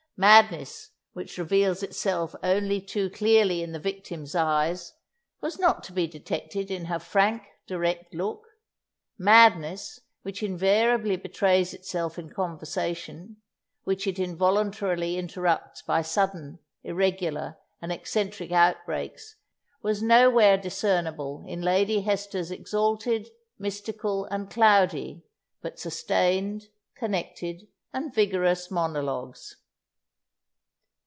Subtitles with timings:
[0.17, 4.93] Madness, which reveals itself only too clearly in the victim's eyes,
[5.41, 8.45] was not to be detected in her frank, direct look
[9.17, 13.37] madness, which invariably betrays itself in conversation,
[13.83, 19.37] which it involuntarily interrupts by sudden, irregular, and eccentric outbreaks,
[19.81, 25.23] was nowhere discernible in Lady Hester's exalted, mystical, and cloudy,
[25.63, 29.55] but sustained, connected and vigorous monologues.